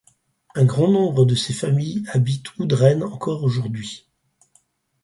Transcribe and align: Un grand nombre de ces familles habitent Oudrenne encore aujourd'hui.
Un 0.55 0.65
grand 0.65 0.87
nombre 0.89 1.25
de 1.25 1.35
ces 1.35 1.53
familles 1.53 2.03
habitent 2.11 2.57
Oudrenne 2.57 3.03
encore 3.03 3.43
aujourd'hui. 3.43 4.07